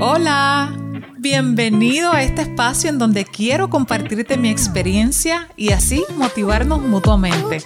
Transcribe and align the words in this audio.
Hola, 0.00 0.72
bienvenido 1.18 2.12
a 2.12 2.22
este 2.22 2.42
espacio 2.42 2.90
en 2.90 2.98
donde 2.98 3.24
quiero 3.24 3.68
compartirte 3.70 4.36
mi 4.36 4.48
experiencia 4.48 5.48
y 5.56 5.70
así 5.70 6.04
motivarnos 6.16 6.80
mutuamente. 6.82 7.62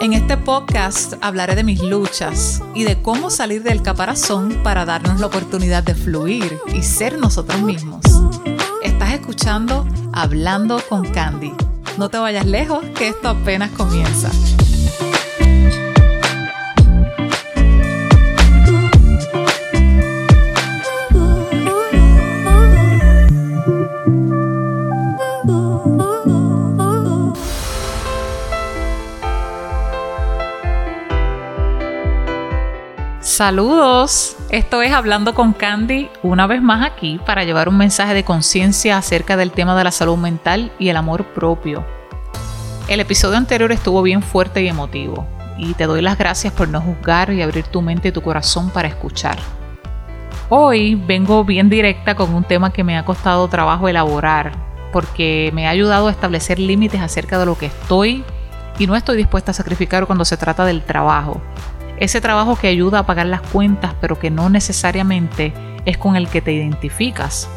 En 0.00 0.12
este 0.12 0.36
podcast 0.36 1.14
hablaré 1.20 1.54
de 1.54 1.64
mis 1.64 1.80
luchas 1.80 2.62
y 2.74 2.84
de 2.84 3.00
cómo 3.00 3.30
salir 3.30 3.62
del 3.62 3.82
caparazón 3.82 4.60
para 4.62 4.84
darnos 4.84 5.20
la 5.20 5.26
oportunidad 5.26 5.82
de 5.82 5.94
fluir 5.94 6.58
y 6.74 6.82
ser 6.82 7.18
nosotros 7.18 7.62
mismos. 7.62 8.02
Estás 8.82 9.14
escuchando 9.14 9.86
Hablando 10.12 10.82
con 10.88 11.08
Candy. 11.10 11.52
No 11.98 12.08
te 12.08 12.18
vayas 12.18 12.46
lejos, 12.46 12.84
que 12.96 13.08
esto 13.08 13.28
apenas 13.28 13.70
comienza. 13.70 14.30
Saludos, 33.24 34.36
esto 34.50 34.82
es 34.82 34.92
Hablando 34.92 35.32
con 35.32 35.54
Candy, 35.54 36.10
una 36.22 36.46
vez 36.46 36.60
más 36.60 36.84
aquí 36.84 37.18
para 37.24 37.42
llevar 37.42 37.70
un 37.70 37.78
mensaje 37.78 38.12
de 38.12 38.22
conciencia 38.22 38.98
acerca 38.98 39.38
del 39.38 39.50
tema 39.50 39.74
de 39.74 39.82
la 39.82 39.92
salud 39.92 40.18
mental 40.18 40.70
y 40.78 40.90
el 40.90 40.98
amor 40.98 41.24
propio. 41.32 41.86
El 42.86 43.00
episodio 43.00 43.38
anterior 43.38 43.72
estuvo 43.72 44.02
bien 44.02 44.22
fuerte 44.22 44.62
y 44.62 44.68
emotivo, 44.68 45.26
y 45.56 45.72
te 45.72 45.86
doy 45.86 46.02
las 46.02 46.18
gracias 46.18 46.52
por 46.52 46.68
no 46.68 46.82
juzgar 46.82 47.32
y 47.32 47.40
abrir 47.40 47.64
tu 47.64 47.80
mente 47.80 48.08
y 48.08 48.12
tu 48.12 48.20
corazón 48.20 48.68
para 48.68 48.88
escuchar. 48.88 49.38
Hoy 50.50 50.94
vengo 50.94 51.44
bien 51.44 51.70
directa 51.70 52.14
con 52.14 52.34
un 52.34 52.44
tema 52.44 52.74
que 52.74 52.84
me 52.84 52.98
ha 52.98 53.06
costado 53.06 53.48
trabajo 53.48 53.88
elaborar, 53.88 54.52
porque 54.92 55.50
me 55.54 55.66
ha 55.66 55.70
ayudado 55.70 56.08
a 56.08 56.10
establecer 56.10 56.58
límites 56.58 57.00
acerca 57.00 57.38
de 57.38 57.46
lo 57.46 57.56
que 57.56 57.66
estoy 57.66 58.22
y 58.78 58.86
no 58.86 58.94
estoy 58.96 59.16
dispuesta 59.16 59.52
a 59.52 59.54
sacrificar 59.54 60.04
cuando 60.04 60.26
se 60.26 60.36
trata 60.36 60.66
del 60.66 60.82
trabajo 60.82 61.40
ese 61.98 62.20
trabajo 62.20 62.56
que 62.56 62.68
ayuda 62.68 63.00
a 63.00 63.06
pagar 63.06 63.26
las 63.26 63.40
cuentas, 63.40 63.94
pero 64.00 64.18
que 64.18 64.30
no 64.30 64.48
necesariamente 64.48 65.52
es 65.84 65.98
con 65.98 66.16
el 66.16 66.28
que 66.28 66.40
te 66.40 66.52
identificas. 66.52 67.48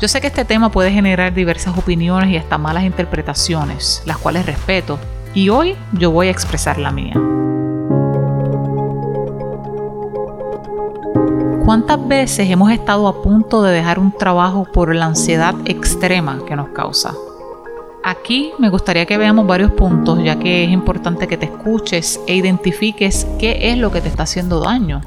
Yo 0.00 0.08
sé 0.08 0.20
que 0.20 0.28
este 0.28 0.44
tema 0.44 0.70
puede 0.70 0.92
generar 0.92 1.34
diversas 1.34 1.76
opiniones 1.76 2.30
y 2.30 2.36
hasta 2.36 2.56
malas 2.56 2.84
interpretaciones, 2.84 4.02
las 4.06 4.18
cuales 4.18 4.46
respeto, 4.46 4.98
y 5.34 5.48
hoy 5.48 5.76
yo 5.92 6.10
voy 6.10 6.28
a 6.28 6.30
expresar 6.30 6.78
la 6.78 6.92
mía. 6.92 7.14
¿Cuántas 11.64 12.08
veces 12.08 12.48
hemos 12.48 12.70
estado 12.70 13.08
a 13.08 13.22
punto 13.22 13.62
de 13.62 13.72
dejar 13.72 13.98
un 13.98 14.16
trabajo 14.16 14.64
por 14.72 14.94
la 14.94 15.04
ansiedad 15.04 15.54
extrema 15.66 16.38
que 16.46 16.56
nos 16.56 16.70
causa? 16.70 17.12
Aquí 18.08 18.52
me 18.58 18.70
gustaría 18.70 19.04
que 19.04 19.18
veamos 19.18 19.46
varios 19.46 19.70
puntos, 19.72 20.24
ya 20.24 20.38
que 20.38 20.64
es 20.64 20.70
importante 20.70 21.28
que 21.28 21.36
te 21.36 21.44
escuches 21.44 22.18
e 22.26 22.36
identifiques 22.36 23.26
qué 23.38 23.70
es 23.70 23.76
lo 23.76 23.92
que 23.92 24.00
te 24.00 24.08
está 24.08 24.22
haciendo 24.22 24.60
daño. 24.60 25.02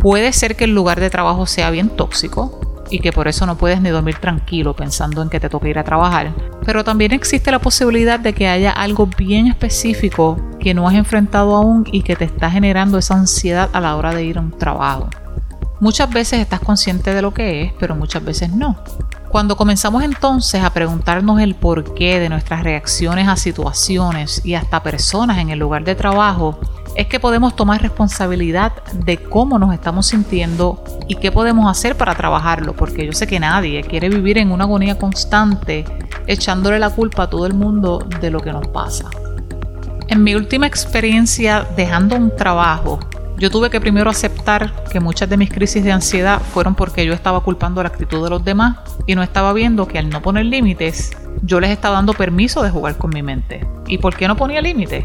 Puede 0.00 0.32
ser 0.32 0.56
que 0.56 0.64
el 0.64 0.74
lugar 0.74 0.98
de 0.98 1.10
trabajo 1.10 1.44
sea 1.44 1.68
bien 1.68 1.90
tóxico 1.90 2.58
y 2.88 3.00
que 3.00 3.12
por 3.12 3.28
eso 3.28 3.44
no 3.44 3.58
puedes 3.58 3.82
ni 3.82 3.90
dormir 3.90 4.16
tranquilo 4.16 4.74
pensando 4.74 5.20
en 5.20 5.28
que 5.28 5.38
te 5.38 5.50
toca 5.50 5.68
ir 5.68 5.78
a 5.78 5.84
trabajar, 5.84 6.32
pero 6.64 6.82
también 6.82 7.12
existe 7.12 7.50
la 7.50 7.58
posibilidad 7.58 8.18
de 8.18 8.32
que 8.32 8.48
haya 8.48 8.70
algo 8.70 9.06
bien 9.06 9.48
específico 9.48 10.38
que 10.58 10.72
no 10.72 10.88
has 10.88 10.94
enfrentado 10.94 11.56
aún 11.56 11.84
y 11.92 12.00
que 12.04 12.16
te 12.16 12.24
está 12.24 12.50
generando 12.50 12.96
esa 12.96 13.16
ansiedad 13.16 13.68
a 13.74 13.82
la 13.82 13.96
hora 13.96 14.14
de 14.14 14.24
ir 14.24 14.38
a 14.38 14.40
un 14.40 14.52
trabajo. 14.52 15.10
Muchas 15.78 16.10
veces 16.10 16.40
estás 16.40 16.60
consciente 16.60 17.12
de 17.12 17.20
lo 17.20 17.34
que 17.34 17.62
es, 17.62 17.72
pero 17.78 17.94
muchas 17.94 18.24
veces 18.24 18.50
no. 18.50 18.76
Cuando 19.28 19.56
comenzamos 19.56 20.02
entonces 20.02 20.64
a 20.64 20.70
preguntarnos 20.70 21.40
el 21.40 21.54
porqué 21.54 22.18
de 22.18 22.30
nuestras 22.30 22.62
reacciones 22.62 23.28
a 23.28 23.36
situaciones 23.36 24.40
y 24.44 24.54
hasta 24.54 24.82
personas 24.82 25.36
en 25.38 25.50
el 25.50 25.58
lugar 25.58 25.84
de 25.84 25.94
trabajo, 25.94 26.58
es 26.94 27.08
que 27.08 27.20
podemos 27.20 27.54
tomar 27.54 27.82
responsabilidad 27.82 28.72
de 28.94 29.18
cómo 29.18 29.58
nos 29.58 29.74
estamos 29.74 30.06
sintiendo 30.06 30.82
y 31.08 31.16
qué 31.16 31.30
podemos 31.30 31.70
hacer 31.70 31.94
para 31.94 32.14
trabajarlo, 32.14 32.74
porque 32.74 33.04
yo 33.04 33.12
sé 33.12 33.26
que 33.26 33.38
nadie 33.38 33.82
quiere 33.82 34.08
vivir 34.08 34.38
en 34.38 34.52
una 34.52 34.64
agonía 34.64 34.96
constante 34.96 35.84
echándole 36.26 36.78
la 36.78 36.88
culpa 36.88 37.24
a 37.24 37.30
todo 37.30 37.44
el 37.44 37.52
mundo 37.52 37.98
de 38.20 38.30
lo 38.30 38.40
que 38.40 38.52
nos 38.52 38.66
pasa. 38.68 39.10
En 40.08 40.22
mi 40.22 40.34
última 40.34 40.66
experiencia 40.66 41.66
dejando 41.76 42.16
un 42.16 42.34
trabajo, 42.34 42.98
yo 43.38 43.50
tuve 43.50 43.70
que 43.70 43.80
primero 43.80 44.10
aceptar 44.10 44.84
que 44.90 45.00
muchas 45.00 45.28
de 45.28 45.36
mis 45.36 45.50
crisis 45.50 45.84
de 45.84 45.92
ansiedad 45.92 46.40
fueron 46.40 46.74
porque 46.74 47.04
yo 47.04 47.12
estaba 47.12 47.40
culpando 47.40 47.82
la 47.82 47.88
actitud 47.88 48.24
de 48.24 48.30
los 48.30 48.44
demás 48.44 48.78
y 49.06 49.14
no 49.14 49.22
estaba 49.22 49.52
viendo 49.52 49.86
que 49.86 49.98
al 49.98 50.08
no 50.08 50.22
poner 50.22 50.46
límites, 50.46 51.12
yo 51.42 51.60
les 51.60 51.70
estaba 51.70 51.96
dando 51.96 52.14
permiso 52.14 52.62
de 52.62 52.70
jugar 52.70 52.96
con 52.96 53.10
mi 53.10 53.22
mente. 53.22 53.66
¿Y 53.86 53.98
por 53.98 54.16
qué 54.16 54.26
no 54.26 54.36
ponía 54.36 54.62
límites? 54.62 55.04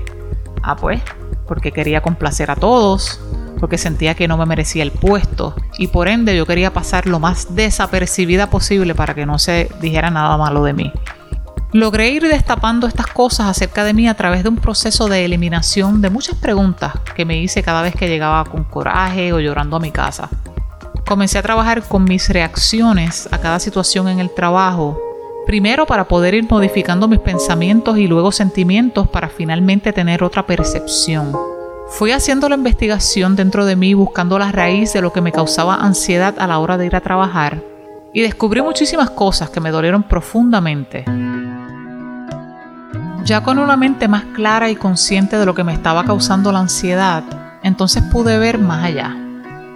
Ah, 0.63 0.75
pues, 0.75 1.01
porque 1.47 1.71
quería 1.71 2.01
complacer 2.01 2.51
a 2.51 2.55
todos, 2.55 3.19
porque 3.59 3.77
sentía 3.77 4.15
que 4.15 4.27
no 4.27 4.37
me 4.37 4.45
merecía 4.45 4.83
el 4.83 4.91
puesto 4.91 5.53
y 5.77 5.87
por 5.87 6.07
ende 6.07 6.35
yo 6.35 6.45
quería 6.45 6.73
pasar 6.73 7.07
lo 7.07 7.19
más 7.19 7.55
desapercibida 7.55 8.49
posible 8.49 8.95
para 8.95 9.13
que 9.13 9.25
no 9.25 9.39
se 9.39 9.69
dijera 9.81 10.09
nada 10.09 10.37
malo 10.37 10.63
de 10.63 10.73
mí. 10.73 10.91
Logré 11.73 12.09
ir 12.09 12.27
destapando 12.27 12.85
estas 12.85 13.07
cosas 13.07 13.47
acerca 13.47 13.85
de 13.85 13.93
mí 13.93 14.05
a 14.09 14.13
través 14.13 14.43
de 14.43 14.49
un 14.49 14.57
proceso 14.57 15.07
de 15.07 15.23
eliminación 15.23 16.01
de 16.01 16.09
muchas 16.09 16.35
preguntas 16.35 16.91
que 17.15 17.23
me 17.23 17.37
hice 17.37 17.63
cada 17.63 17.81
vez 17.81 17.95
que 17.95 18.09
llegaba 18.09 18.43
con 18.43 18.65
coraje 18.65 19.31
o 19.31 19.39
llorando 19.39 19.77
a 19.77 19.79
mi 19.79 19.89
casa. 19.89 20.27
Comencé 21.07 21.37
a 21.37 21.41
trabajar 21.41 21.81
con 21.83 22.03
mis 22.03 22.27
reacciones 22.27 23.29
a 23.31 23.37
cada 23.37 23.57
situación 23.61 24.09
en 24.09 24.19
el 24.19 24.29
trabajo, 24.33 24.99
primero 25.45 25.85
para 25.85 26.09
poder 26.09 26.33
ir 26.33 26.45
modificando 26.49 27.07
mis 27.07 27.19
pensamientos 27.19 27.97
y 27.97 28.07
luego 28.07 28.33
sentimientos 28.33 29.07
para 29.07 29.29
finalmente 29.29 29.93
tener 29.93 30.25
otra 30.25 30.45
percepción. 30.45 31.31
Fui 31.87 32.11
haciendo 32.11 32.49
la 32.49 32.55
investigación 32.55 33.37
dentro 33.37 33.65
de 33.65 33.77
mí 33.77 33.93
buscando 33.93 34.37
la 34.37 34.51
raíz 34.51 34.91
de 34.91 35.01
lo 35.01 35.13
que 35.13 35.21
me 35.21 35.31
causaba 35.31 35.75
ansiedad 35.75 36.35
a 36.37 36.47
la 36.47 36.59
hora 36.59 36.77
de 36.77 36.87
ir 36.87 36.97
a 36.97 37.01
trabajar 37.01 37.63
y 38.13 38.21
descubrí 38.21 38.61
muchísimas 38.61 39.09
cosas 39.11 39.49
que 39.49 39.61
me 39.61 39.71
dolieron 39.71 40.03
profundamente. 40.03 41.05
Ya 43.23 43.43
con 43.43 43.59
una 43.59 43.77
mente 43.77 44.07
más 44.07 44.23
clara 44.33 44.69
y 44.69 44.75
consciente 44.75 45.37
de 45.37 45.45
lo 45.45 45.53
que 45.53 45.63
me 45.63 45.73
estaba 45.73 46.03
causando 46.03 46.51
la 46.51 46.59
ansiedad, 46.59 47.23
entonces 47.61 48.01
pude 48.03 48.39
ver 48.39 48.57
más 48.57 48.83
allá. 48.83 49.15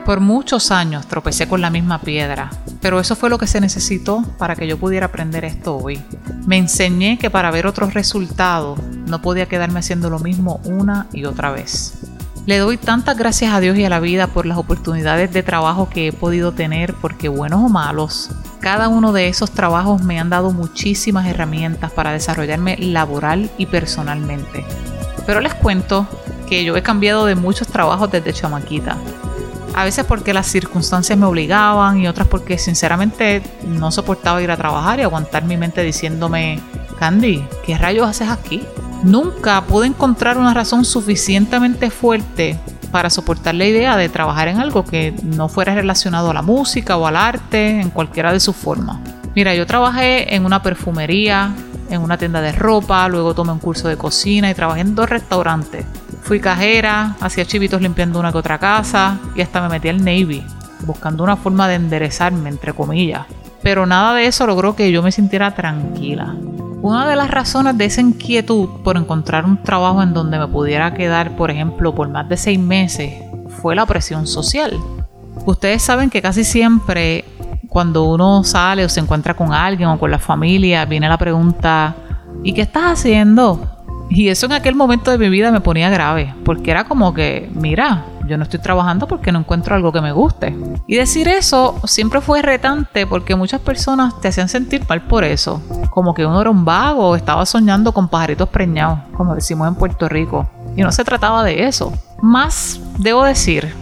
Por 0.03 0.19
muchos 0.19 0.72
años 0.72 1.07
tropecé 1.07 1.47
con 1.47 1.61
la 1.61 1.69
misma 1.69 2.00
piedra, 2.00 2.50
pero 2.81 3.00
eso 3.00 3.16
fue 3.16 3.29
lo 3.29 3.38
que 3.38 3.47
se 3.47 3.61
necesitó 3.61 4.23
para 4.39 4.56
que 4.56 4.67
yo 4.67 4.78
pudiera 4.78 5.07
aprender 5.07 5.45
esto 5.45 5.78
hoy. 5.78 6.03
Me 6.47 6.57
enseñé 6.57 7.17
que 7.19 7.29
para 7.29 7.51
ver 7.51 7.67
otros 7.67 7.94
resultados 7.94 8.79
no 9.07 9.22
podía 9.22 9.47
quedarme 9.47 9.79
haciendo 9.79 10.09
lo 10.09 10.19
mismo 10.19 10.59
una 10.63 11.07
y 11.13 11.25
otra 11.25 11.51
vez. 11.51 12.15
Le 12.45 12.59
doy 12.59 12.78
tantas 12.78 13.17
gracias 13.17 13.51
a 13.51 13.59
Dios 13.59 13.75
y 13.75 13.85
a 13.85 13.89
la 13.89 14.00
vida 14.00 14.28
por 14.28 14.45
las 14.45 14.59
oportunidades 14.59 15.33
de 15.33 15.41
trabajo 15.41 15.89
que 15.89 16.07
he 16.07 16.13
podido 16.13 16.51
tener, 16.51 16.94
porque 16.94 17.28
buenos 17.28 17.63
o 17.63 17.69
malos, 17.69 18.29
cada 18.59 18.88
uno 18.88 19.13
de 19.13 19.29
esos 19.29 19.50
trabajos 19.50 20.03
me 20.03 20.19
han 20.19 20.29
dado 20.29 20.51
muchísimas 20.51 21.25
herramientas 21.25 21.91
para 21.91 22.11
desarrollarme 22.11 22.78
laboral 22.78 23.50
y 23.57 23.66
personalmente. 23.66 24.63
Pero 25.25 25.41
les 25.41 25.56
cuento 25.56 26.07
que 26.47 26.63
yo 26.63 26.78
he 26.78 26.83
cambiado 26.83 27.25
de 27.25 27.33
muchos 27.33 27.67
trabajos 27.67 28.11
desde 28.11 28.31
chamaquita. 28.31 28.95
A 29.73 29.83
veces 29.83 30.06
porque 30.06 30.31
las 30.31 30.45
circunstancias 30.45 31.17
me 31.17 31.25
obligaban 31.25 32.00
y 32.00 32.07
otras 32.07 32.27
porque 32.27 32.59
sinceramente 32.59 33.41
no 33.67 33.89
soportaba 33.89 34.41
ir 34.44 34.51
a 34.51 34.57
trabajar 34.57 35.00
y 35.00 35.01
aguantar 35.01 35.45
mi 35.45 35.57
mente 35.57 35.81
diciéndome, 35.81 36.62
Candy, 37.00 37.44
¿qué 37.66 37.75
rayos 37.75 38.07
haces 38.07 38.29
aquí? 38.29 38.62
Nunca 39.03 39.61
pude 39.61 39.88
encontrar 39.88 40.38
una 40.38 40.53
razón 40.53 40.85
suficientemente 40.85 41.89
fuerte 41.89 42.59
para 42.91 43.09
soportar 43.09 43.56
la 43.56 43.66
idea 43.66 43.97
de 43.97 44.09
trabajar 44.09 44.47
en 44.47 44.59
algo 44.59 44.85
que 44.85 45.13
no 45.23 45.50
fuera 45.50 45.75
relacionado 45.75 46.31
a 46.31 46.33
la 46.33 46.42
música 46.42 46.97
o 46.97 47.06
al 47.06 47.18
arte 47.18 47.81
en 47.81 47.89
cualquiera 47.89 48.31
de 48.31 48.39
sus 48.39 48.56
formas. 48.56 49.00
Mira, 49.36 49.53
yo 49.53 49.65
trabajé 49.65 50.33
en 50.33 50.45
una 50.45 50.63
perfumería, 50.63 51.53
en 51.89 52.01
una 52.01 52.18
tienda 52.18 52.42
de 52.42 52.53
ropa, 52.53 53.07
luego 53.09 53.36
tomé 53.36 53.51
un 53.51 53.59
curso 53.59 53.88
de 53.89 53.97
cocina 53.97 54.50
y 54.50 54.53
trabajé 54.53 54.81
en 54.81 54.95
dos 54.95 55.09
restaurantes. 55.09 55.86
Fui 56.24 56.39
cajera, 56.39 57.15
hacía 57.19 57.45
chivitos 57.45 57.81
limpiando 57.81 58.19
una 58.19 58.31
que 58.31 58.38
otra 58.38 58.57
casa 58.57 59.19
y 59.36 59.41
hasta 59.41 59.62
me 59.62 59.69
metí 59.69 59.89
al 59.89 60.03
Navy, 60.03 60.44
buscando 60.86 61.24
una 61.24 61.36
forma 61.36 61.68
de 61.68 61.75
enderezarme, 61.75 62.50
entre 62.50 62.74
comillas. 62.74 63.25
Pero 63.62 63.86
nada 63.86 64.15
de 64.15 64.27
eso 64.27 64.48
logró 64.48 64.75
que 64.75 64.91
yo 64.91 65.03
me 65.03 65.12
sintiera 65.12 65.53
tranquila. 65.53 66.33
Una 66.86 67.08
de 67.08 67.16
las 67.16 67.32
razones 67.32 67.76
de 67.80 67.86
esa 67.86 68.00
inquietud 68.00 68.70
por 68.84 68.96
encontrar 68.96 69.44
un 69.44 69.58
trabajo 69.58 70.04
en 70.04 70.14
donde 70.14 70.38
me 70.38 70.48
pudiera 70.48 70.94
quedar, 70.94 71.36
por 71.36 71.50
ejemplo, 71.50 71.96
por 71.96 72.10
más 72.10 72.30
de 72.30 72.38
seis 72.38 72.60
meses, 72.60 73.12
fue 73.60 73.76
la 73.76 73.88
presión 73.88 74.28
social. 74.28 74.80
Ustedes 75.48 75.82
saben 75.82 76.12
que 76.12 76.22
casi 76.22 76.44
siempre 76.44 77.26
cuando 77.70 78.04
uno 78.04 78.44
sale 78.44 78.86
o 78.86 78.90
se 78.90 79.00
encuentra 79.00 79.34
con 79.34 79.52
alguien 79.52 79.90
o 79.90 79.98
con 79.98 80.12
la 80.12 80.20
familia, 80.20 80.86
viene 80.86 81.10
la 81.10 81.18
pregunta, 81.18 81.96
¿y 82.44 82.54
qué 82.54 82.62
estás 82.62 83.00
haciendo? 83.00 83.68
Y 84.12 84.28
eso 84.28 84.46
en 84.46 84.52
aquel 84.52 84.76
momento 84.76 85.10
de 85.10 85.18
mi 85.18 85.30
vida 85.30 85.52
me 85.52 85.62
ponía 85.62 85.90
grave, 85.90 86.36
porque 86.44 86.70
era 86.70 86.84
como 86.84 87.16
que, 87.16 87.50
mira, 87.56 88.06
yo 88.27 88.38
no 88.38 88.44
estoy 88.44 88.60
trabajando 88.60 89.07
porque 89.07 89.31
no 89.31 89.39
encuentro 89.39 89.75
algo 89.75 89.92
que 89.92 90.01
me 90.01 90.12
guste. 90.12 90.56
Y 90.88 90.95
decir 90.95 91.27
eso 91.27 91.80
siempre 91.86 92.22
fue 92.22 92.42
retante 92.42 93.07
porque 93.07 93.36
muchas 93.36 93.62
personas 93.62 94.19
te 94.22 94.27
hacían 94.27 94.50
sentir 94.50 94.83
mal 94.88 95.01
por 95.01 95.24
eso, 95.24 95.62
como 95.89 96.13
que 96.13 96.25
uno 96.25 96.42
era 96.42 96.50
un 96.50 96.66
vago 96.66 97.16
estaba 97.16 97.45
soñando 97.45 97.92
con 97.92 98.07
pajaritos 98.07 98.50
preñados, 98.50 99.00
como 99.16 99.36
decimos 99.36 99.68
en 99.68 99.75
Puerto 99.75 100.10
Rico. 100.10 100.50
Y 100.75 100.81
no 100.81 100.92
se 100.92 101.04
trataba 101.04 101.44
de 101.44 101.66
eso. 101.66 101.94
Más 102.22 102.80
debo 102.98 103.24
decir 103.24 103.74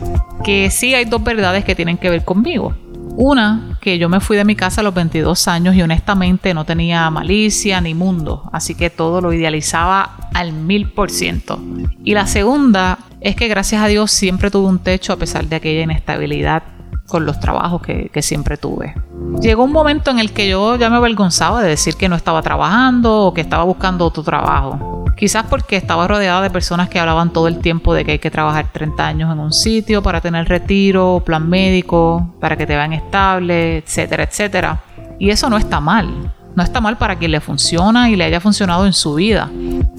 que 0.44 0.70
sí 0.70 0.94
hay 0.94 1.06
dos 1.06 1.24
verdades 1.24 1.64
que 1.64 1.76
tienen 1.76 1.98
que 1.98 2.10
ver 2.10 2.24
conmigo. 2.24 2.76
Una, 3.16 3.78
que 3.80 4.00
yo 4.00 4.10
me 4.10 4.20
fui 4.20 4.38
de 4.38 4.44
mi 4.44 4.56
casa 4.56 4.82
a 4.82 4.84
los 4.84 4.94
22 4.94 5.48
años 5.48 5.76
y 5.76 5.82
honestamente 5.82 6.54
no 6.54 6.66
tenía 6.66 7.10
malicia 7.12 7.80
ni 7.80 7.94
mundo, 7.94 8.50
así 8.52 8.74
que 8.74 8.90
todo 8.90 9.22
lo 9.22 9.34
idealizaba 9.34 10.30
al 10.34 10.52
mil 10.52 10.90
por 10.92 11.12
ciento. 11.12 11.60
Y 12.04 12.16
la 12.16 12.26
segunda 12.26 12.98
es 13.22 13.36
que 13.36 13.48
gracias 13.48 13.84
a 13.84 13.88
Dios 13.88 14.12
siempre 14.12 14.50
tuve 14.50 14.68
un 14.68 14.80
techo 14.80 15.14
a 15.14 15.18
pesar 15.18 15.46
de 15.46 15.58
aquella 15.58 15.84
inestabilidad 15.84 16.64
con 17.08 17.26
los 17.26 17.40
trabajos 17.40 17.82
que, 17.82 18.10
que, 18.12 18.22
siempre 18.22 18.58
tuve. 18.58 18.96
Llegó 19.40 19.64
un 19.66 19.72
momento 19.72 20.10
en 20.10 20.20
el 20.20 20.32
que 20.32 20.50
yo 20.50 20.76
ya 20.78 20.90
me 20.90 20.96
avergonzaba 20.96 21.62
de 21.62 21.70
decir 21.70 21.96
que 21.96 22.10
no 22.10 22.16
estaba 22.16 22.42
trabajando 22.42 23.22
o 23.22 23.34
que 23.34 23.42
estaba 23.42 23.64
buscando 23.64 24.06
otro 24.06 24.24
trabajo. 24.24 24.93
Quizás 25.16 25.46
porque 25.50 25.78
estaba 25.78 26.08
rodeada 26.08 26.42
de 26.42 26.50
personas 26.50 26.90
que 26.90 27.00
hablaban 27.00 27.32
todo 27.32 27.48
el 27.48 27.60
tiempo 27.60 27.94
de 27.94 28.04
que 28.04 28.14
hay 28.14 28.20
que 28.20 28.32
trabajar 28.32 28.68
30 28.72 29.08
años 29.08 29.32
en 29.32 29.40
un 29.40 29.54
sitio 29.54 30.02
para 30.02 30.22
tener 30.22 30.48
retiro, 30.48 31.22
plan 31.26 31.48
médico, 31.48 32.34
para 32.40 32.58
que 32.58 32.66
te 32.66 32.76
vean 32.76 32.94
estable, 32.94 33.78
etcétera, 33.78 34.24
etcétera. 34.24 34.82
Y 35.20 35.30
eso 35.30 35.50
no 35.50 35.58
está 35.58 35.80
mal. 35.80 36.34
No 36.56 36.62
está 36.62 36.82
mal 36.82 36.98
para 36.98 37.18
quien 37.18 37.32
le 37.32 37.42
funciona 37.42 38.10
y 38.10 38.16
le 38.16 38.26
haya 38.26 38.40
funcionado 38.40 38.86
en 38.86 38.94
su 38.94 39.16
vida. 39.16 39.50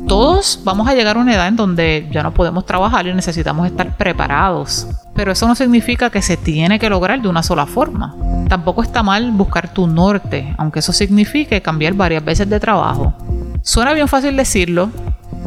Todos 0.06 0.61
vamos 0.62 0.87
a 0.87 0.94
llegar 0.94 1.17
a 1.17 1.20
una 1.20 1.34
edad 1.34 1.49
en 1.49 1.56
donde 1.56 2.08
ya 2.12 2.22
no 2.22 2.32
podemos 2.32 2.64
trabajar 2.64 3.06
y 3.06 3.12
necesitamos 3.12 3.67
estar 3.67 3.96
preparados. 3.96 4.87
Pero 5.14 5.32
eso 5.32 5.49
no 5.49 5.56
significa 5.56 6.10
que 6.10 6.22
se 6.22 6.37
tiene 6.37 6.78
que 6.78 6.88
lograr 6.88 7.20
de 7.20 7.28
una 7.28 7.43
sola 7.43 7.67
forma. 7.67 8.14
Tampoco 8.49 8.82
está 8.82 9.02
mal 9.02 9.32
buscar 9.32 9.72
tu 9.72 9.88
norte, 9.88 10.55
aunque 10.56 10.78
eso 10.78 10.93
signifique 10.93 11.60
cambiar 11.60 11.94
varias 11.94 12.25
veces 12.25 12.49
de 12.49 12.60
trabajo. 12.60 13.14
Suena 13.62 13.93
bien 13.94 14.06
fácil 14.08 14.37
decirlo, 14.37 14.90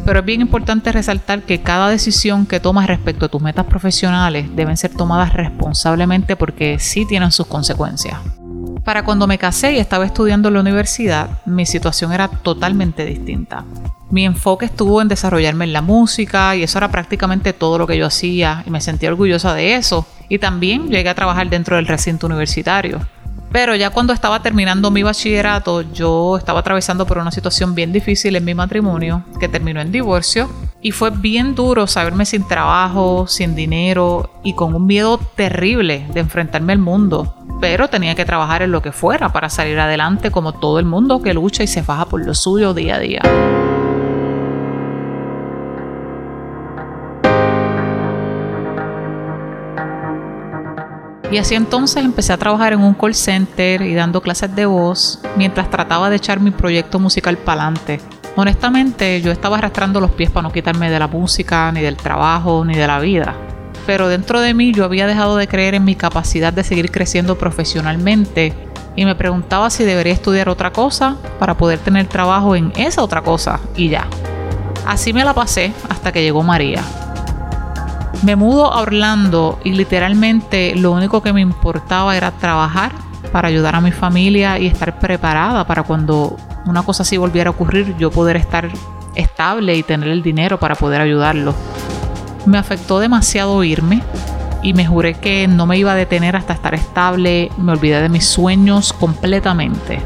pero 0.08 0.20
es 0.20 0.24
bien 0.24 0.40
importante 0.40 0.90
resaltar 0.90 1.42
que 1.42 1.60
cada 1.60 1.90
decisión 1.90 2.46
que 2.46 2.60
tomas 2.60 2.86
respecto 2.86 3.26
a 3.26 3.28
tus 3.28 3.42
metas 3.42 3.66
profesionales 3.66 4.46
deben 4.56 4.78
ser 4.78 4.90
tomadas 4.94 5.34
responsablemente 5.34 6.34
porque 6.34 6.78
sí 6.78 7.04
tienen 7.04 7.30
sus 7.30 7.46
consecuencias. 7.46 8.16
Para 8.84 9.04
cuando 9.04 9.26
me 9.26 9.36
casé 9.36 9.74
y 9.74 9.78
estaba 9.78 10.06
estudiando 10.06 10.48
en 10.48 10.54
la 10.54 10.60
universidad, 10.60 11.42
mi 11.44 11.66
situación 11.66 12.14
era 12.14 12.26
totalmente 12.26 13.04
distinta. 13.04 13.66
Mi 14.08 14.24
enfoque 14.24 14.64
estuvo 14.64 15.02
en 15.02 15.08
desarrollarme 15.08 15.66
en 15.66 15.74
la 15.74 15.82
música 15.82 16.56
y 16.56 16.62
eso 16.62 16.78
era 16.78 16.90
prácticamente 16.90 17.52
todo 17.52 17.76
lo 17.76 17.86
que 17.86 17.98
yo 17.98 18.06
hacía 18.06 18.62
y 18.64 18.70
me 18.70 18.80
sentía 18.80 19.10
orgullosa 19.10 19.52
de 19.52 19.74
eso. 19.74 20.06
Y 20.30 20.38
también 20.38 20.88
llegué 20.88 21.10
a 21.10 21.14
trabajar 21.14 21.50
dentro 21.50 21.76
del 21.76 21.86
recinto 21.86 22.28
universitario. 22.28 23.06
Pero 23.50 23.74
ya 23.74 23.90
cuando 23.90 24.12
estaba 24.12 24.42
terminando 24.42 24.90
mi 24.90 25.02
bachillerato, 25.02 25.82
yo 25.92 26.36
estaba 26.36 26.60
atravesando 26.60 27.06
por 27.06 27.18
una 27.18 27.30
situación 27.30 27.74
bien 27.74 27.92
difícil 27.92 28.36
en 28.36 28.44
mi 28.44 28.54
matrimonio, 28.54 29.24
que 29.40 29.48
terminó 29.48 29.80
en 29.80 29.90
divorcio, 29.90 30.50
y 30.80 30.92
fue 30.92 31.10
bien 31.10 31.54
duro 31.54 31.86
saberme 31.86 32.24
sin 32.24 32.46
trabajo, 32.46 33.26
sin 33.26 33.54
dinero 33.54 34.30
y 34.44 34.52
con 34.52 34.74
un 34.74 34.86
miedo 34.86 35.18
terrible 35.34 36.06
de 36.12 36.20
enfrentarme 36.20 36.72
al 36.72 36.78
mundo. 36.78 37.34
Pero 37.60 37.88
tenía 37.88 38.14
que 38.14 38.24
trabajar 38.24 38.62
en 38.62 38.70
lo 38.70 38.82
que 38.82 38.92
fuera 38.92 39.30
para 39.30 39.48
salir 39.48 39.80
adelante 39.80 40.30
como 40.30 40.52
todo 40.52 40.78
el 40.78 40.84
mundo 40.84 41.20
que 41.22 41.34
lucha 41.34 41.64
y 41.64 41.66
se 41.66 41.82
faja 41.82 42.04
por 42.04 42.24
lo 42.24 42.34
suyo 42.34 42.74
día 42.74 42.96
a 42.96 42.98
día. 43.00 43.22
Y 51.30 51.36
así 51.36 51.54
entonces 51.54 52.04
empecé 52.04 52.32
a 52.32 52.38
trabajar 52.38 52.72
en 52.72 52.80
un 52.80 52.94
call 52.94 53.14
center 53.14 53.82
y 53.82 53.94
dando 53.94 54.22
clases 54.22 54.54
de 54.54 54.64
voz 54.64 55.20
mientras 55.36 55.68
trataba 55.70 56.08
de 56.08 56.16
echar 56.16 56.40
mi 56.40 56.50
proyecto 56.50 56.98
musical 56.98 57.36
para 57.36 57.64
adelante. 57.64 58.00
Honestamente, 58.34 59.20
yo 59.20 59.32
estaba 59.32 59.58
arrastrando 59.58 60.00
los 60.00 60.12
pies 60.12 60.30
para 60.30 60.44
no 60.44 60.52
quitarme 60.52 60.90
de 60.90 60.98
la 60.98 61.08
música, 61.08 61.70
ni 61.72 61.82
del 61.82 61.96
trabajo, 61.96 62.64
ni 62.64 62.76
de 62.76 62.86
la 62.86 62.98
vida. 63.00 63.34
Pero 63.84 64.08
dentro 64.08 64.40
de 64.40 64.54
mí 64.54 64.72
yo 64.72 64.84
había 64.84 65.06
dejado 65.06 65.36
de 65.36 65.48
creer 65.48 65.74
en 65.74 65.84
mi 65.84 65.96
capacidad 65.96 66.52
de 66.52 66.64
seguir 66.64 66.90
creciendo 66.90 67.36
profesionalmente 67.36 68.54
y 68.96 69.04
me 69.04 69.14
preguntaba 69.14 69.70
si 69.70 69.84
debería 69.84 70.12
estudiar 70.12 70.48
otra 70.48 70.72
cosa 70.72 71.16
para 71.38 71.56
poder 71.56 71.78
tener 71.78 72.06
trabajo 72.06 72.56
en 72.56 72.72
esa 72.76 73.02
otra 73.02 73.22
cosa 73.22 73.60
y 73.76 73.88
ya. 73.88 74.06
Así 74.86 75.12
me 75.12 75.24
la 75.24 75.34
pasé 75.34 75.72
hasta 75.88 76.12
que 76.12 76.22
llegó 76.22 76.42
María. 76.42 76.82
Me 78.22 78.34
mudo 78.34 78.72
a 78.72 78.80
Orlando 78.80 79.60
y 79.62 79.72
literalmente 79.72 80.74
lo 80.74 80.90
único 80.90 81.22
que 81.22 81.32
me 81.32 81.40
importaba 81.40 82.16
era 82.16 82.32
trabajar 82.32 82.90
para 83.32 83.46
ayudar 83.46 83.76
a 83.76 83.80
mi 83.80 83.92
familia 83.92 84.58
y 84.58 84.66
estar 84.66 84.98
preparada 84.98 85.64
para 85.66 85.84
cuando 85.84 86.36
una 86.66 86.82
cosa 86.82 87.04
así 87.04 87.16
volviera 87.16 87.50
a 87.50 87.52
ocurrir, 87.52 87.96
yo 87.96 88.10
poder 88.10 88.36
estar 88.36 88.68
estable 89.14 89.76
y 89.76 89.84
tener 89.84 90.08
el 90.08 90.22
dinero 90.22 90.58
para 90.58 90.74
poder 90.74 91.00
ayudarlo. 91.00 91.54
Me 92.44 92.58
afectó 92.58 92.98
demasiado 92.98 93.62
irme 93.62 94.02
y 94.64 94.74
me 94.74 94.84
juré 94.84 95.14
que 95.14 95.46
no 95.46 95.66
me 95.66 95.78
iba 95.78 95.92
a 95.92 95.96
detener 95.96 96.34
hasta 96.34 96.54
estar 96.54 96.74
estable, 96.74 97.52
me 97.56 97.70
olvidé 97.70 98.02
de 98.02 98.08
mis 98.08 98.26
sueños 98.26 98.92
completamente. 98.92 100.02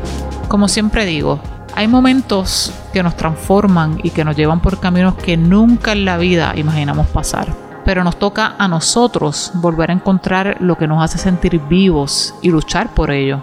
Como 0.49 0.69
siempre 0.69 1.07
digo, 1.07 1.41
hay 1.75 1.89
momentos 1.89 2.75
que 2.93 3.03
nos 3.03 3.17
transforman 3.17 4.01
y 4.03 4.11
que 4.11 4.25
nos 4.25 4.37
llevan 4.37 4.61
por 4.61 4.81
caminos 4.81 5.15
que 5.15 5.39
nunca 5.39 5.93
en 5.93 6.05
la 6.05 6.19
vida 6.19 6.53
imaginamos 6.57 7.07
pasar 7.07 7.72
pero 7.85 8.05
nos 8.05 8.19
toca 8.19 8.55
a 8.59 8.69
nosotros 8.69 9.51
volver 9.55 9.91
a 9.91 9.95
encontrar 9.95 10.57
lo 10.61 10.77
que 10.77 10.87
nos 10.87 11.03
hace 11.03 11.19
sentir 11.19 11.61
vivos 11.61 12.35
y 12.43 12.51
luchar 12.51 12.89
por 12.95 13.11
ello. 13.11 13.43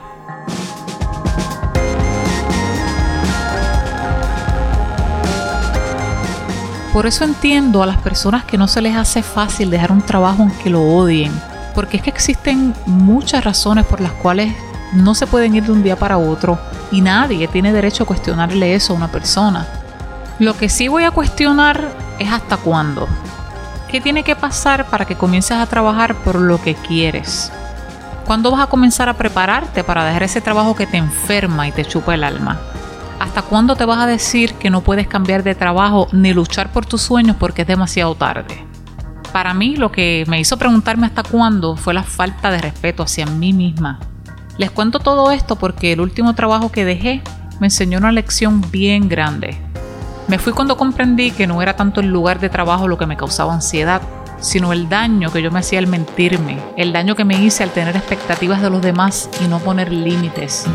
Por 6.94 7.06
eso 7.06 7.24
entiendo 7.24 7.84
a 7.84 7.86
las 7.86 7.98
personas 7.98 8.44
que 8.44 8.58
no 8.58 8.68
se 8.68 8.82
les 8.82 8.96
hace 8.96 9.22
fácil 9.22 9.70
dejar 9.70 9.92
un 9.92 10.02
trabajo 10.02 10.42
aunque 10.42 10.70
lo 10.70 10.82
odien, 10.82 11.32
porque 11.76 11.98
es 11.98 12.04
que 12.04 12.10
existen 12.10 12.74
muchas 12.88 13.44
razones 13.44 13.86
por 13.86 14.02
las 14.02 14.12
cuales 14.14 14.54
no 14.94 15.14
se 15.14 15.28
pueden 15.28 15.56
ir 15.56 15.64
de 15.64 15.72
un 15.72 15.84
día 15.84 15.96
para 15.96 16.18
otro 16.18 16.60
y 16.92 17.02
nadie 17.02 17.48
tiene 17.48 17.72
derecho 17.72 18.04
a 18.04 18.08
cuestionarle 18.08 18.74
eso 18.74 18.94
a 18.94 18.96
una 18.96 19.08
persona. 19.08 19.68
Lo 20.40 20.58
que 20.58 20.68
sí 20.68 20.88
voy 20.88 21.04
a 21.04 21.12
cuestionar 21.12 21.90
es 22.18 22.32
hasta 22.32 22.58
cuándo. 22.58 23.08
¿Qué 23.92 24.00
tiene 24.00 24.24
que 24.24 24.36
pasar 24.36 24.88
para 24.88 25.06
que 25.06 25.16
comiences 25.16 25.58
a 25.58 25.66
trabajar 25.66 26.14
por 26.24 26.36
lo 26.36 26.62
que 26.62 26.76
quieres? 26.76 27.52
¿Cuándo 28.28 28.52
vas 28.52 28.62
a 28.62 28.68
comenzar 28.68 29.10
a 29.10 29.16
prepararte 29.16 29.84
para 29.84 30.06
dejar 30.06 30.22
ese 30.22 30.42
trabajo 30.42 30.76
que 30.76 30.86
te 30.86 30.98
enferma 30.98 31.68
y 31.68 31.72
te 31.72 31.84
chupa 31.84 32.14
el 32.14 32.24
alma? 32.24 32.60
¿Hasta 33.20 33.42
cuándo 33.42 33.76
te 33.76 33.86
vas 33.86 33.98
a 33.98 34.06
decir 34.06 34.54
que 34.54 34.70
no 34.70 34.82
puedes 34.82 35.08
cambiar 35.08 35.42
de 35.42 35.56
trabajo 35.56 36.08
ni 36.12 36.34
luchar 36.34 36.72
por 36.72 36.86
tus 36.86 37.02
sueños 37.02 37.36
porque 37.40 37.64
es 37.64 37.68
demasiado 37.68 38.14
tarde? 38.14 38.64
Para 39.34 39.56
mí 39.56 39.76
lo 39.76 39.92
que 39.92 40.24
me 40.28 40.40
hizo 40.40 40.58
preguntarme 40.58 41.08
hasta 41.08 41.24
cuándo 41.24 41.76
fue 41.76 41.96
la 41.96 42.04
falta 42.04 42.52
de 42.52 42.62
respeto 42.62 43.02
hacia 43.02 43.26
mí 43.26 43.54
misma. 43.54 44.00
Les 44.60 44.70
cuento 44.70 45.00
todo 45.00 45.32
esto 45.32 45.56
porque 45.56 45.94
el 45.94 46.02
último 46.02 46.36
trabajo 46.36 46.72
que 46.72 46.86
dejé 46.86 47.24
me 47.60 47.68
enseñó 47.68 47.98
una 47.98 48.12
lección 48.12 48.62
bien 48.70 49.10
grande. 49.10 49.69
Me 50.30 50.38
fui 50.38 50.54
cuando 50.54 50.78
comprendí 50.78 51.32
que 51.32 51.48
no 51.48 51.60
era 51.64 51.76
tanto 51.76 52.02
el 52.02 52.08
lugar 52.12 52.40
de 52.40 52.50
trabajo 52.50 52.88
lo 52.88 53.00
que 53.00 53.08
me 53.08 53.18
causaba 53.18 53.52
ansiedad, 53.52 54.00
sino 54.40 54.72
el 54.72 54.88
daño 54.88 55.32
que 55.32 55.42
yo 55.42 55.50
me 55.50 55.58
hacía 55.58 55.80
al 55.80 55.88
mentirme, 55.88 56.60
el 56.78 56.94
daño 56.94 57.16
que 57.16 57.26
me 57.26 57.42
hice 57.42 57.64
al 57.64 57.72
tener 57.72 57.96
expectativas 57.96 58.62
de 58.62 58.70
los 58.70 58.80
demás 58.80 59.28
y 59.44 59.48
no 59.48 59.58
poner 59.58 59.92
límites. 59.92 60.68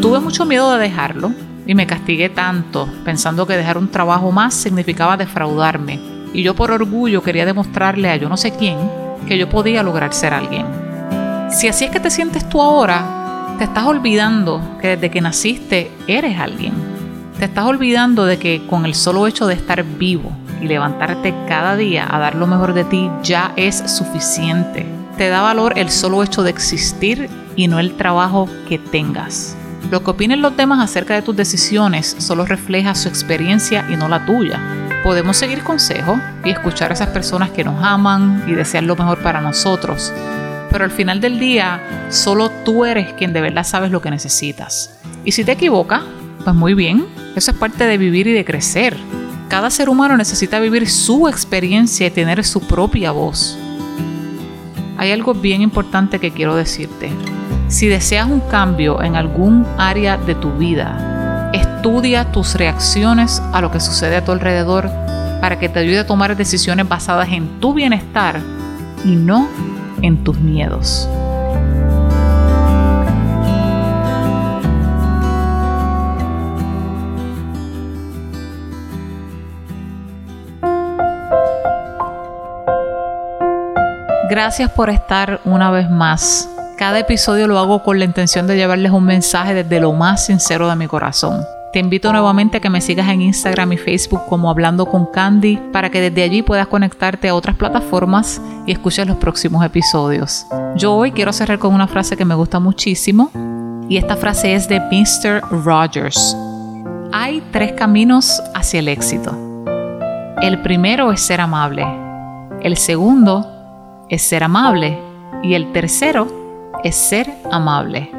Tuve 0.00 0.20
mucho 0.20 0.46
miedo 0.46 0.72
de 0.72 0.78
dejarlo 0.78 1.32
y 1.66 1.74
me 1.74 1.88
castigué 1.88 2.28
tanto 2.28 2.88
pensando 3.04 3.48
que 3.48 3.56
dejar 3.56 3.78
un 3.78 3.88
trabajo 3.88 4.30
más 4.30 4.54
significaba 4.54 5.16
defraudarme 5.16 5.98
y 6.32 6.44
yo 6.44 6.54
por 6.54 6.70
orgullo 6.70 7.20
quería 7.24 7.44
demostrarle 7.44 8.10
a 8.10 8.16
yo 8.16 8.28
no 8.28 8.36
sé 8.36 8.52
quién 8.52 8.78
que 9.26 9.38
yo 9.38 9.48
podía 9.48 9.82
lograr 9.82 10.14
ser 10.14 10.32
alguien. 10.32 10.66
Si 11.50 11.66
así 11.66 11.84
es 11.84 11.90
que 11.90 11.98
te 11.98 12.10
sientes 12.10 12.48
tú 12.48 12.62
ahora, 12.62 13.17
te 13.58 13.64
estás 13.64 13.86
olvidando 13.86 14.62
que 14.80 14.88
desde 14.88 15.10
que 15.10 15.20
naciste 15.20 15.90
eres 16.06 16.38
alguien. 16.38 16.72
Te 17.40 17.46
estás 17.46 17.64
olvidando 17.64 18.24
de 18.24 18.38
que 18.38 18.64
con 18.68 18.86
el 18.86 18.94
solo 18.94 19.26
hecho 19.26 19.48
de 19.48 19.54
estar 19.54 19.82
vivo 19.82 20.30
y 20.62 20.66
levantarte 20.68 21.34
cada 21.48 21.76
día 21.76 22.06
a 22.08 22.20
dar 22.20 22.36
lo 22.36 22.46
mejor 22.46 22.72
de 22.72 22.84
ti 22.84 23.10
ya 23.24 23.52
es 23.56 23.78
suficiente. 23.90 24.86
Te 25.16 25.28
da 25.28 25.42
valor 25.42 25.76
el 25.76 25.90
solo 25.90 26.22
hecho 26.22 26.44
de 26.44 26.50
existir 26.50 27.28
y 27.56 27.66
no 27.66 27.80
el 27.80 27.96
trabajo 27.96 28.48
que 28.68 28.78
tengas. 28.78 29.56
Lo 29.90 30.04
que 30.04 30.12
opinen 30.12 30.40
los 30.40 30.56
demás 30.56 30.78
acerca 30.78 31.14
de 31.14 31.22
tus 31.22 31.34
decisiones 31.34 32.14
solo 32.18 32.46
refleja 32.46 32.94
su 32.94 33.08
experiencia 33.08 33.84
y 33.90 33.96
no 33.96 34.08
la 34.08 34.24
tuya. 34.24 34.60
Podemos 35.02 35.36
seguir 35.36 35.64
consejos 35.64 36.20
y 36.44 36.50
escuchar 36.50 36.92
a 36.92 36.94
esas 36.94 37.08
personas 37.08 37.50
que 37.50 37.64
nos 37.64 37.82
aman 37.82 38.44
y 38.46 38.52
desean 38.52 38.86
lo 38.86 38.94
mejor 38.94 39.18
para 39.18 39.40
nosotros, 39.40 40.12
pero 40.70 40.84
al 40.84 40.90
final 40.90 41.20
del 41.20 41.38
día, 41.38 42.08
solo 42.10 42.50
tú 42.64 42.84
eres 42.84 43.12
quien 43.14 43.32
de 43.32 43.40
verdad 43.40 43.64
sabes 43.64 43.90
lo 43.90 44.00
que 44.00 44.10
necesitas. 44.10 44.98
Y 45.24 45.32
si 45.32 45.44
te 45.44 45.52
equivocas, 45.52 46.02
pues 46.44 46.54
muy 46.54 46.74
bien, 46.74 47.06
eso 47.36 47.50
es 47.50 47.56
parte 47.56 47.84
de 47.84 47.98
vivir 47.98 48.26
y 48.26 48.32
de 48.32 48.44
crecer. 48.44 48.96
Cada 49.48 49.70
ser 49.70 49.88
humano 49.88 50.16
necesita 50.16 50.60
vivir 50.60 50.88
su 50.88 51.28
experiencia 51.28 52.06
y 52.06 52.10
tener 52.10 52.44
su 52.44 52.60
propia 52.66 53.12
voz. 53.12 53.58
Hay 54.98 55.12
algo 55.12 55.34
bien 55.34 55.62
importante 55.62 56.18
que 56.18 56.32
quiero 56.32 56.56
decirte. 56.56 57.10
Si 57.68 57.86
deseas 57.86 58.28
un 58.28 58.40
cambio 58.40 59.02
en 59.02 59.14
algún 59.16 59.66
área 59.78 60.16
de 60.16 60.34
tu 60.34 60.52
vida, 60.52 61.50
estudia 61.52 62.32
tus 62.32 62.54
reacciones 62.54 63.40
a 63.52 63.60
lo 63.60 63.70
que 63.70 63.80
sucede 63.80 64.16
a 64.16 64.24
tu 64.24 64.32
alrededor 64.32 64.90
para 65.40 65.58
que 65.58 65.68
te 65.68 65.78
ayude 65.78 66.00
a 66.00 66.06
tomar 66.06 66.36
decisiones 66.36 66.88
basadas 66.88 67.28
en 67.30 67.60
tu 67.60 67.74
bienestar 67.74 68.40
y 69.04 69.14
no 69.14 69.48
en 70.02 70.22
tus 70.24 70.38
miedos. 70.38 71.08
Gracias 84.28 84.70
por 84.70 84.90
estar 84.90 85.40
una 85.46 85.70
vez 85.70 85.88
más. 85.88 86.50
Cada 86.76 86.98
episodio 86.98 87.48
lo 87.48 87.58
hago 87.58 87.82
con 87.82 87.98
la 87.98 88.04
intención 88.04 88.46
de 88.46 88.56
llevarles 88.56 88.92
un 88.92 89.04
mensaje 89.04 89.54
desde 89.54 89.80
lo 89.80 89.92
más 89.92 90.26
sincero 90.26 90.68
de 90.68 90.76
mi 90.76 90.86
corazón. 90.86 91.44
Te 91.70 91.80
invito 91.80 92.10
nuevamente 92.12 92.56
a 92.56 92.60
que 92.60 92.70
me 92.70 92.80
sigas 92.80 93.10
en 93.10 93.20
Instagram 93.20 93.72
y 93.72 93.76
Facebook 93.76 94.22
como 94.26 94.48
Hablando 94.48 94.86
con 94.86 95.04
Candy 95.04 95.58
para 95.70 95.90
que 95.90 96.00
desde 96.00 96.22
allí 96.22 96.40
puedas 96.40 96.66
conectarte 96.66 97.28
a 97.28 97.34
otras 97.34 97.56
plataformas 97.56 98.40
y 98.66 98.72
escuches 98.72 99.06
los 99.06 99.18
próximos 99.18 99.62
episodios. 99.62 100.46
Yo 100.76 100.94
hoy 100.94 101.12
quiero 101.12 101.30
cerrar 101.30 101.58
con 101.58 101.74
una 101.74 101.86
frase 101.86 102.16
que 102.16 102.24
me 102.24 102.34
gusta 102.34 102.58
muchísimo 102.58 103.30
y 103.86 103.98
esta 103.98 104.16
frase 104.16 104.54
es 104.54 104.66
de 104.66 104.80
Mr. 104.80 105.42
Rogers. 105.62 106.34
Hay 107.12 107.42
tres 107.52 107.72
caminos 107.72 108.42
hacia 108.54 108.80
el 108.80 108.88
éxito. 108.88 109.36
El 110.40 110.62
primero 110.62 111.12
es 111.12 111.20
ser 111.20 111.42
amable. 111.42 111.86
El 112.62 112.78
segundo 112.78 113.46
es 114.08 114.22
ser 114.22 114.42
amable 114.42 114.98
y 115.42 115.52
el 115.52 115.70
tercero 115.72 116.28
es 116.82 116.96
ser 116.96 117.30
amable. 117.52 118.10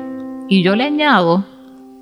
Y 0.48 0.62
yo 0.62 0.76
le 0.76 0.84
añado 0.84 1.46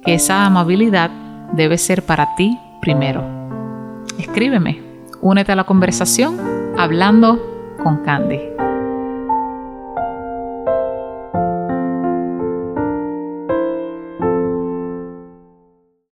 que 0.03 0.15
esa 0.15 0.45
amabilidad 0.45 1.09
debe 1.53 1.77
ser 1.77 2.03
para 2.03 2.35
ti 2.35 2.57
primero. 2.81 3.23
Escríbeme, 4.17 4.81
únete 5.21 5.51
a 5.51 5.55
la 5.55 5.65
conversación 5.65 6.37
hablando 6.77 7.75
con 7.83 8.03
Candy. 8.03 8.56